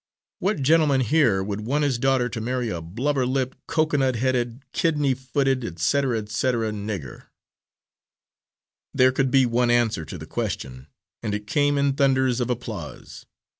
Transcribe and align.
What 0.39 0.63
gentleman 0.63 1.01
here 1.01 1.43
would 1.43 1.61
want 1.61 1.83
his 1.83 1.99
daughter 1.99 2.27
to 2.27 2.41
marry 2.41 2.69
a 2.69 2.81
blubber 2.81 3.23
lipped, 3.23 3.55
cocoanut 3.67 4.15
headed, 4.15 4.63
kidney 4.73 5.13
footed, 5.13 5.63
etc., 5.63 6.17
etc., 6.17 6.71
nigger?" 6.71 7.27
There 8.95 9.11
could 9.11 9.29
be 9.29 9.45
but 9.45 9.51
one 9.53 9.69
answer 9.69 10.03
to 10.05 10.17
the 10.17 10.25
question, 10.25 10.87
and 11.21 11.35
it 11.35 11.45
came 11.45 11.77
in 11.77 11.93
thunders 11.93 12.39
of 12.39 12.49
applause. 12.49 13.27